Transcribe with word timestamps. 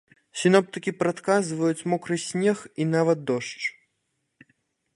Сіноптыкі 0.43 0.91
прадказваюць 1.01 1.85
мокры 1.93 2.15
снег 2.29 2.57
і 2.85 2.89
нават 2.97 3.17
дождж. 3.33 3.63